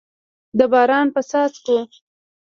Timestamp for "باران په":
0.71-1.21